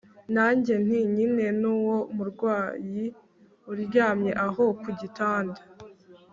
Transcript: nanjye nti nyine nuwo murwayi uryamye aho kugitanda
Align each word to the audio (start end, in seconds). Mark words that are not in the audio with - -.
nanjye 0.33 0.73
nti 0.85 0.99
nyine 1.13 1.45
nuwo 1.61 1.97
murwayi 2.15 3.03
uryamye 3.71 4.31
aho 4.47 4.63
kugitanda 4.81 5.59